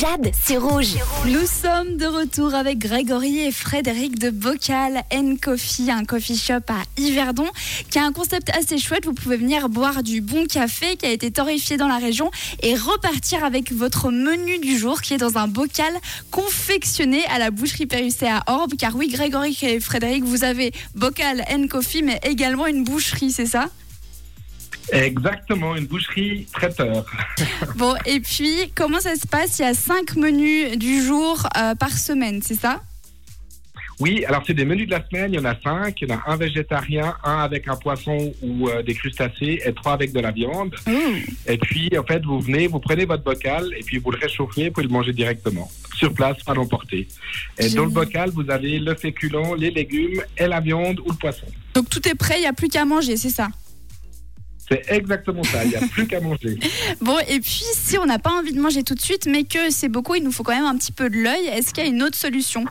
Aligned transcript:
Jade, 0.00 0.32
c'est 0.42 0.56
rouge. 0.56 0.94
Nous 1.26 1.46
sommes 1.46 1.96
de 1.96 2.06
retour 2.06 2.54
avec 2.54 2.78
Grégory 2.78 3.40
et 3.40 3.52
Frédéric 3.52 4.18
de 4.18 4.30
Bocal 4.30 5.04
Coffee, 5.40 5.90
un 5.90 6.04
coffee 6.04 6.36
shop 6.36 6.64
à 6.68 6.82
Yverdon, 6.96 7.46
qui 7.90 7.98
a 7.98 8.04
un 8.04 8.12
concept 8.12 8.50
assez 8.56 8.78
chouette. 8.78 9.04
Vous 9.04 9.12
pouvez 9.12 9.36
venir 9.36 9.68
boire 9.68 10.02
du 10.02 10.20
bon 10.20 10.46
café 10.46 10.96
qui 10.96 11.06
a 11.06 11.10
été 11.10 11.30
torréfié 11.30 11.76
dans 11.76 11.86
la 11.86 11.98
région 11.98 12.30
et 12.62 12.74
repartir 12.74 13.44
avec 13.44 13.72
votre 13.72 14.10
menu 14.10 14.58
du 14.58 14.76
jour 14.76 15.00
qui 15.00 15.14
est 15.14 15.18
dans 15.18 15.38
un 15.38 15.46
bocal 15.46 15.92
confectionné 16.30 17.24
à 17.26 17.38
la 17.38 17.50
boucherie 17.52 17.86
Pérusset 17.86 18.28
à 18.28 18.42
Orbe. 18.48 18.74
Car 18.76 18.96
oui, 18.96 19.08
Grégory 19.08 19.56
et 19.62 19.78
Frédéric, 19.78 20.24
vous 20.24 20.42
avez 20.42 20.72
Bocal 20.96 21.44
Coffee, 21.68 22.02
mais 22.02 22.18
également 22.24 22.66
une 22.66 22.82
boucherie, 22.82 23.30
c'est 23.30 23.46
ça? 23.46 23.68
Exactement, 24.92 25.76
une 25.76 25.86
boucherie 25.86 26.46
traiteur. 26.52 27.04
Bon, 27.76 27.94
et 28.06 28.20
puis, 28.20 28.72
comment 28.74 29.00
ça 29.00 29.16
se 29.16 29.26
passe? 29.26 29.58
Il 29.58 29.62
y 29.62 29.64
a 29.64 29.74
cinq 29.74 30.16
menus 30.16 30.78
du 30.78 31.02
jour 31.02 31.48
euh, 31.56 31.74
par 31.74 31.90
semaine, 31.90 32.40
c'est 32.42 32.54
ça? 32.54 32.80
Oui, 34.00 34.24
alors 34.24 34.42
c'est 34.46 34.54
des 34.54 34.64
menus 34.64 34.86
de 34.86 34.90
la 34.90 35.06
semaine, 35.06 35.32
il 35.32 35.36
y 35.36 35.38
en 35.38 35.44
a 35.44 35.54
cinq. 35.60 36.00
Il 36.00 36.08
y 36.08 36.12
en 36.12 36.16
a 36.16 36.22
un 36.26 36.36
végétarien, 36.36 37.14
un 37.22 37.38
avec 37.38 37.68
un 37.68 37.76
poisson 37.76 38.32
ou 38.42 38.68
euh, 38.68 38.82
des 38.82 38.94
crustacés 38.94 39.60
et 39.64 39.72
trois 39.72 39.92
avec 39.92 40.12
de 40.12 40.20
la 40.20 40.32
viande. 40.32 40.74
Mmh. 40.86 40.92
Et 41.46 41.58
puis, 41.58 41.90
en 41.96 42.02
fait, 42.02 42.24
vous 42.24 42.40
venez, 42.40 42.66
vous 42.66 42.80
prenez 42.80 43.04
votre 43.04 43.22
bocal 43.22 43.72
et 43.78 43.82
puis 43.82 43.98
vous 43.98 44.10
le 44.10 44.18
réchauffez, 44.18 44.66
vous 44.66 44.72
pouvez 44.72 44.86
le 44.86 44.92
manger 44.92 45.12
directement. 45.12 45.70
Sur 45.94 46.12
place, 46.12 46.42
pas 46.44 46.54
l'emporter. 46.54 47.06
Et 47.58 47.68
dans 47.70 47.84
le 47.84 47.90
bocal, 47.90 48.30
vous 48.30 48.50
avez 48.50 48.80
le 48.80 48.94
féculent, 48.96 49.54
les 49.56 49.70
légumes 49.70 50.22
et 50.36 50.46
la 50.48 50.60
viande 50.60 50.98
ou 51.00 51.10
le 51.10 51.16
poisson. 51.16 51.46
Donc 51.74 51.88
tout 51.88 52.06
est 52.08 52.16
prêt, 52.16 52.34
il 52.38 52.40
n'y 52.40 52.46
a 52.46 52.52
plus 52.52 52.68
qu'à 52.68 52.84
manger, 52.84 53.16
c'est 53.16 53.30
ça? 53.30 53.48
C'est 54.68 54.82
exactement 54.88 55.42
ça, 55.44 55.64
il 55.64 55.70
n'y 55.70 55.76
a 55.76 55.80
plus 55.80 56.06
qu'à 56.06 56.20
manger. 56.20 56.58
Bon, 57.00 57.18
et 57.28 57.40
puis 57.40 57.64
si 57.74 57.98
on 57.98 58.06
n'a 58.06 58.18
pas 58.18 58.30
envie 58.30 58.52
de 58.52 58.60
manger 58.60 58.82
tout 58.82 58.94
de 58.94 59.00
suite, 59.00 59.26
mais 59.26 59.44
que 59.44 59.70
c'est 59.70 59.88
beaucoup, 59.88 60.14
il 60.14 60.24
nous 60.24 60.32
faut 60.32 60.42
quand 60.42 60.54
même 60.54 60.64
un 60.64 60.76
petit 60.76 60.92
peu 60.92 61.10
de 61.10 61.16
l'œil, 61.16 61.46
est-ce 61.48 61.74
qu'il 61.74 61.84
y 61.84 61.86
a 61.86 61.90
une 61.90 62.02
autre 62.02 62.16
solution? 62.16 62.64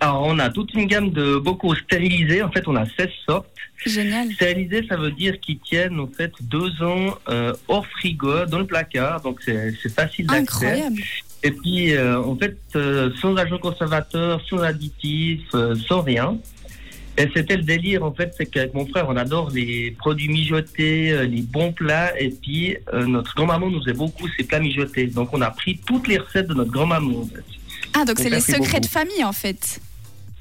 Alors, 0.00 0.22
on 0.26 0.38
a 0.38 0.50
toute 0.50 0.74
une 0.74 0.86
gamme 0.86 1.10
de 1.10 1.36
bocaux 1.36 1.74
stérilisés. 1.74 2.42
En 2.42 2.50
fait, 2.50 2.66
on 2.68 2.76
a 2.76 2.84
16 2.84 3.08
sortes. 3.26 3.48
Génial. 3.86 4.30
Stérilisés, 4.32 4.86
ça 4.88 4.96
veut 4.96 5.12
dire 5.12 5.38
qu'ils 5.40 5.58
tiennent 5.60 6.00
en 6.00 6.08
fait 6.08 6.32
deux 6.40 6.82
ans 6.82 7.16
euh, 7.28 7.54
hors 7.68 7.86
frigo, 7.86 8.44
dans 8.46 8.58
le 8.58 8.66
placard. 8.66 9.20
Donc, 9.22 9.40
c'est 9.42 9.72
facile 9.88 10.26
d'accès. 10.26 10.66
Incroyable. 10.66 11.02
Et 11.44 11.50
puis, 11.50 11.92
euh, 11.92 12.18
en 12.22 12.36
fait, 12.36 12.56
euh, 12.74 13.10
sans 13.20 13.36
agents 13.36 13.58
conservateurs, 13.58 14.40
sans 14.48 14.60
additifs, 14.60 15.54
euh, 15.54 15.74
sans 15.86 16.00
rien. 16.00 16.38
Et 17.16 17.28
c'était 17.34 17.56
le 17.56 17.62
délire, 17.62 18.02
en 18.04 18.12
fait, 18.12 18.34
c'est 18.36 18.46
qu'avec 18.46 18.74
mon 18.74 18.86
frère, 18.86 19.06
on 19.08 19.16
adore 19.16 19.50
les 19.50 19.92
produits 19.92 20.28
mijotés, 20.28 21.12
euh, 21.12 21.24
les 21.24 21.42
bons 21.42 21.72
plats. 21.72 22.12
Et 22.20 22.30
puis, 22.30 22.76
euh, 22.92 23.06
notre 23.06 23.34
grand-maman 23.36 23.70
nous 23.70 23.80
faisait 23.80 23.92
beaucoup 23.92 24.26
ces 24.36 24.42
plats 24.44 24.58
mijotés. 24.58 25.06
Donc, 25.06 25.28
on 25.32 25.40
a 25.40 25.50
pris 25.50 25.78
toutes 25.86 26.08
les 26.08 26.18
recettes 26.18 26.48
de 26.48 26.54
notre 26.54 26.72
grand-maman, 26.72 27.20
en 27.20 27.26
fait. 27.26 27.44
Ah, 27.92 28.04
donc 28.04 28.16
On 28.18 28.22
c'est 28.22 28.30
les 28.30 28.40
secrets 28.40 28.58
beaucoup. 28.58 28.80
de 28.80 28.86
famille 28.86 29.22
en 29.24 29.32
fait. 29.32 29.80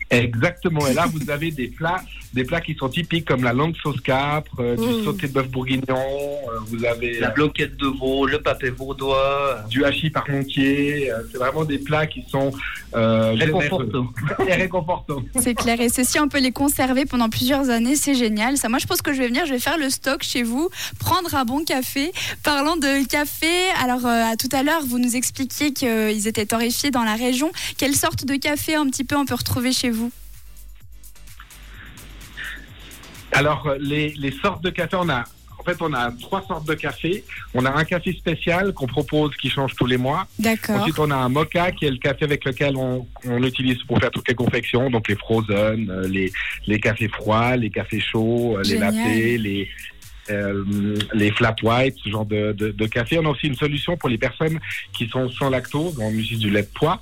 Exactement. 0.09 0.87
Et 0.87 0.93
là, 0.93 1.05
vous 1.05 1.29
avez 1.29 1.51
des 1.51 1.67
plats, 1.67 2.03
des 2.33 2.43
plats 2.43 2.61
qui 2.61 2.75
sont 2.75 2.89
typiques 2.89 3.25
comme 3.25 3.43
la 3.43 3.53
langue 3.53 3.75
sauce 3.81 4.01
capre, 4.01 4.55
euh, 4.59 4.75
du 4.75 5.01
Mm. 5.01 5.03
sauté 5.05 5.27
de 5.27 5.33
bœuf 5.33 5.47
bourguignon. 5.49 5.83
euh, 5.89 6.59
vous 6.67 6.83
avez 6.85 7.19
La 7.19 7.29
blanquette 7.29 7.77
de 7.77 7.87
veau, 7.87 8.25
le 8.25 8.41
papé 8.41 8.69
vaudois. 8.69 9.59
du 9.69 9.85
hachis 9.85 10.09
parmentier. 10.09 11.11
euh, 11.11 11.21
c'est 11.31 11.37
vraiment 11.37 11.63
des 11.63 11.77
plats 11.79 12.07
qui 12.07 12.23
sont 12.29 12.51
euh, 12.95 13.33
réconfortants. 13.37 15.23
C'est 15.39 15.55
clair. 15.55 15.79
Et 15.81 15.89
ceci, 15.89 16.19
on 16.19 16.27
peut 16.27 16.39
les 16.39 16.51
conserver 16.51 17.05
pendant 17.05 17.29
plusieurs 17.29 17.69
années. 17.69 17.95
C'est 17.95 18.15
génial. 18.15 18.57
Ça, 18.57 18.69
moi, 18.69 18.79
je 18.79 18.85
pense 18.87 19.01
que 19.01 19.13
je 19.13 19.19
vais 19.19 19.27
venir, 19.27 19.45
je 19.45 19.53
vais 19.53 19.59
faire 19.59 19.77
le 19.77 19.89
stock 19.89 20.23
chez 20.23 20.43
vous, 20.43 20.69
prendre 20.99 21.33
un 21.35 21.45
bon 21.45 21.63
café. 21.63 22.11
Parlant 22.43 22.75
de 22.77 23.05
café, 23.07 23.47
alors 23.83 24.05
euh, 24.05 24.31
à 24.31 24.35
tout 24.35 24.49
à 24.51 24.63
l'heure, 24.63 24.81
vous 24.85 24.99
nous 24.99 25.15
expliquiez 25.15 25.73
qu'ils 25.73 26.27
étaient 26.27 26.45
torréfiés 26.45 26.91
dans 26.91 27.03
la 27.03 27.15
région. 27.15 27.51
Quelle 27.77 27.95
sorte 27.95 28.25
de 28.25 28.35
café 28.35 28.75
un 28.75 28.87
petit 28.87 29.03
peu 29.03 29.15
on 29.15 29.25
peut 29.25 29.35
retrouver 29.35 29.71
chez 29.71 29.89
vous? 29.89 30.11
Alors, 33.33 33.67
euh, 33.67 33.77
les, 33.79 34.09
les 34.09 34.31
sortes 34.31 34.63
de 34.63 34.69
café, 34.69 34.97
on 34.99 35.09
a. 35.09 35.23
En 35.59 35.63
fait, 35.63 35.77
on 35.81 35.93
a 35.93 36.11
trois 36.19 36.43
sortes 36.45 36.67
de 36.67 36.73
café. 36.73 37.23
On 37.53 37.63
a 37.63 37.71
un 37.71 37.85
café 37.85 38.11
spécial 38.11 38.73
qu'on 38.73 38.85
propose 38.87 39.33
qui 39.37 39.49
change 39.49 39.73
tous 39.75 39.85
les 39.85 39.95
mois. 39.95 40.27
D'accord. 40.37 40.81
Ensuite, 40.81 40.99
on 40.99 41.09
a 41.09 41.15
un 41.15 41.29
mocha 41.29 41.71
qui 41.71 41.85
est 41.85 41.91
le 41.91 41.97
café 41.97 42.25
avec 42.25 42.43
lequel 42.43 42.75
on, 42.75 43.07
on 43.25 43.41
utilise 43.43 43.81
pour 43.83 43.97
faire 43.97 44.11
toutes 44.11 44.27
les 44.27 44.35
confections, 44.35 44.89
donc 44.89 45.07
les 45.07 45.15
frozen, 45.15 45.89
euh, 45.89 46.05
les, 46.05 46.33
les 46.67 46.79
cafés 46.81 47.07
froids, 47.07 47.55
les 47.55 47.69
cafés 47.69 48.01
chauds, 48.01 48.57
euh, 48.57 48.63
les 48.63 48.77
latés, 48.77 49.37
les, 49.37 49.69
euh, 50.29 50.63
les 51.13 51.31
flat 51.31 51.55
white, 51.63 51.95
ce 52.03 52.09
genre 52.09 52.25
de, 52.25 52.51
de, 52.53 52.71
de 52.71 52.85
café. 52.87 53.17
On 53.19 53.25
a 53.25 53.29
aussi 53.29 53.47
une 53.47 53.55
solution 53.55 53.97
pour 53.97 54.09
les 54.09 54.17
personnes 54.17 54.59
qui 54.93 55.07
sont 55.07 55.29
sans 55.29 55.49
lactose, 55.49 55.97
on 55.99 56.11
utilise 56.11 56.39
du 56.39 56.49
lait 56.49 56.63
de 56.63 56.69
pois. 56.73 57.01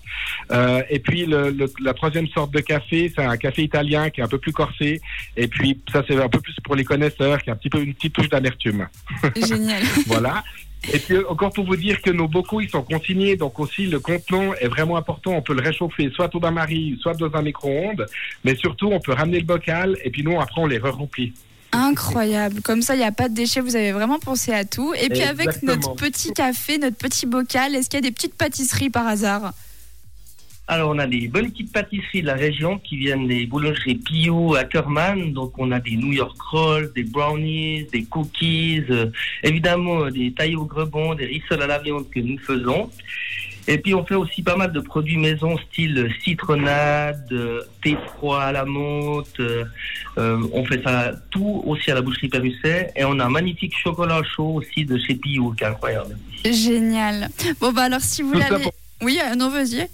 Euh, 0.51 0.81
et 0.89 0.99
puis 0.99 1.25
le, 1.25 1.49
le- 1.51 1.71
la 1.83 1.93
troisième 1.93 2.27
sorte 2.27 2.51
de 2.53 2.59
café, 2.59 3.11
c'est 3.15 3.23
un 3.23 3.37
café 3.37 3.63
italien 3.63 4.09
qui 4.09 4.21
est 4.21 4.23
un 4.23 4.27
peu 4.27 4.37
plus 4.39 4.53
corsé. 4.53 5.01
Et 5.37 5.47
puis 5.47 5.79
ça, 5.91 6.03
c'est 6.07 6.15
un 6.21 6.29
peu 6.29 6.39
plus 6.39 6.55
pour 6.63 6.75
les 6.75 6.83
connaisseurs, 6.83 7.41
qui 7.41 7.49
a 7.49 7.53
un 7.53 7.55
petit 7.55 7.69
peu 7.69 7.81
une 7.81 7.93
petite 7.93 8.13
touche 8.13 8.29
d'amertume. 8.29 8.87
Génial. 9.35 9.83
Voilà. 10.07 10.43
Et 10.91 10.97
puis 10.97 11.15
encore 11.29 11.53
pour 11.53 11.65
vous 11.67 11.75
dire 11.75 12.01
que 12.01 12.09
nos 12.09 12.27
bocaux 12.27 12.59
ils 12.59 12.69
sont 12.69 12.81
consignés, 12.81 13.35
donc 13.35 13.59
aussi 13.59 13.85
le 13.85 13.99
contenant 13.99 14.55
est 14.55 14.67
vraiment 14.67 14.97
important. 14.97 15.33
On 15.33 15.43
peut 15.43 15.53
le 15.53 15.61
réchauffer 15.61 16.09
soit 16.15 16.33
au 16.33 16.39
bain-marie, 16.39 16.97
soit 16.99 17.13
dans 17.13 17.31
un 17.35 17.43
micro-ondes, 17.43 18.07
mais 18.43 18.55
surtout 18.55 18.87
on 18.91 18.99
peut 18.99 19.13
ramener 19.13 19.37
le 19.39 19.45
bocal 19.45 19.95
et 20.03 20.09
puis 20.09 20.23
nous 20.23 20.41
après 20.41 20.59
on 20.59 20.65
les 20.65 20.79
re-remplit. 20.79 21.33
Incroyable. 21.71 22.61
Comme 22.61 22.81
ça, 22.81 22.95
il 22.95 22.99
n'y 22.99 23.05
a 23.05 23.11
pas 23.11 23.29
de 23.29 23.33
déchets. 23.33 23.61
Vous 23.61 23.75
avez 23.75 23.91
vraiment 23.91 24.19
pensé 24.19 24.51
à 24.53 24.65
tout. 24.65 24.93
Et 24.93 25.09
puis 25.09 25.23
avec 25.23 25.63
notre 25.63 25.95
petit 25.95 26.33
café, 26.33 26.77
notre 26.77 26.97
petit 26.97 27.25
bocal, 27.25 27.75
est-ce 27.75 27.89
qu'il 27.89 27.97
y 27.97 28.03
a 28.05 28.09
des 28.09 28.13
petites 28.13 28.35
pâtisseries 28.35 28.89
par 28.89 29.07
hasard? 29.07 29.53
Alors, 30.67 30.91
on 30.91 30.99
a 30.99 31.07
des 31.07 31.27
bonnes 31.27 31.51
petites 31.51 31.73
pâtisseries 31.73 32.21
de 32.21 32.27
la 32.27 32.35
région 32.35 32.77
qui 32.79 32.95
viennent 32.95 33.27
des 33.27 33.45
boulangeries 33.45 33.95
Pio 33.95 34.55
à 34.55 34.63
Kerman. 34.63 35.33
Donc, 35.33 35.57
on 35.57 35.71
a 35.71 35.79
des 35.79 35.97
New 35.97 36.13
York 36.13 36.39
Rolls, 36.41 36.91
des 36.95 37.03
brownies, 37.03 37.87
des 37.91 38.03
cookies, 38.03 38.83
euh, 38.89 39.07
évidemment 39.43 40.05
euh, 40.05 40.11
des 40.11 40.31
tailles 40.31 40.55
au 40.55 40.63
grebon, 40.63 41.13
des 41.13 41.25
rissoles 41.25 41.61
à 41.61 41.67
la 41.67 41.79
viande 41.79 42.09
que 42.09 42.21
nous 42.21 42.37
faisons. 42.37 42.89
Et 43.67 43.77
puis, 43.77 43.93
on 43.93 44.05
fait 44.05 44.15
aussi 44.15 44.41
pas 44.41 44.55
mal 44.55 44.71
de 44.71 44.79
produits 44.79 45.17
maison, 45.17 45.57
style 45.69 46.11
citronnade, 46.23 47.25
euh, 47.31 47.61
thé 47.83 47.95
froid 48.07 48.39
à 48.41 48.51
la 48.51 48.65
menthe. 48.65 49.39
euh, 49.39 49.63
euh, 50.17 50.41
on 50.53 50.65
fait 50.65 50.81
ça 50.83 51.11
tout 51.29 51.63
aussi 51.65 51.91
à 51.91 51.95
la 51.95 52.01
boucherie 52.01 52.27
Perusset. 52.29 52.91
Et 52.95 53.05
on 53.05 53.19
a 53.19 53.25
un 53.25 53.29
magnifique 53.29 53.73
chocolat 53.81 54.21
chaud 54.35 54.55
aussi 54.55 54.85
de 54.85 54.97
chez 54.97 55.15
Pio, 55.15 55.51
qui 55.51 55.63
est 55.63 55.67
incroyable. 55.67 56.17
Génial. 56.43 57.29
Bon, 57.59 57.71
bah 57.71 57.83
alors, 57.83 58.01
si 58.01 58.21
vous 58.21 58.33
pour- 58.59 58.73
Oui, 59.03 59.19
euh, 59.23 59.35
non, 59.35 59.49
vas-y. 59.49 59.87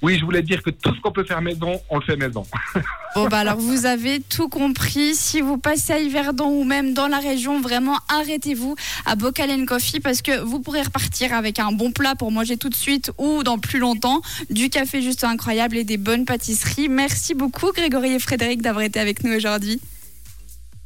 Oui, 0.00 0.16
je 0.18 0.24
voulais 0.24 0.42
dire 0.42 0.62
que 0.62 0.70
tout 0.70 0.94
ce 0.94 1.00
qu'on 1.00 1.10
peut 1.10 1.24
faire 1.24 1.42
maison, 1.42 1.80
on 1.90 1.98
le 1.98 2.04
fait 2.04 2.16
maison. 2.16 2.44
Bon, 3.14 3.26
bah 3.26 3.38
alors 3.38 3.56
vous 3.56 3.86
avez 3.86 4.20
tout 4.20 4.48
compris. 4.48 5.16
Si 5.16 5.40
vous 5.40 5.58
passez 5.58 5.92
à 5.92 5.98
Yverdon 5.98 6.50
ou 6.50 6.62
même 6.62 6.94
dans 6.94 7.08
la 7.08 7.18
région, 7.18 7.60
vraiment 7.60 7.96
arrêtez-vous 8.08 8.76
à 9.06 9.16
Bocal 9.16 9.64
Coffee 9.64 9.98
parce 9.98 10.22
que 10.22 10.38
vous 10.40 10.60
pourrez 10.60 10.82
repartir 10.82 11.32
avec 11.32 11.58
un 11.58 11.72
bon 11.72 11.90
plat 11.90 12.14
pour 12.14 12.30
manger 12.30 12.56
tout 12.58 12.68
de 12.68 12.76
suite 12.76 13.10
ou 13.18 13.42
dans 13.42 13.58
plus 13.58 13.80
longtemps, 13.80 14.20
du 14.50 14.70
café 14.70 15.02
juste 15.02 15.24
incroyable 15.24 15.76
et 15.76 15.84
des 15.84 15.96
bonnes 15.96 16.26
pâtisseries. 16.26 16.88
Merci 16.88 17.34
beaucoup 17.34 17.72
Grégory 17.72 18.12
et 18.12 18.18
Frédéric 18.20 18.62
d'avoir 18.62 18.84
été 18.84 19.00
avec 19.00 19.24
nous 19.24 19.34
aujourd'hui. 19.34 19.80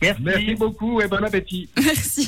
Merci. 0.01 0.23
Merci 0.23 0.55
beaucoup 0.55 1.01
et 1.01 1.07
bon 1.07 1.23
appétit. 1.23 1.69
Merci. 1.77 2.21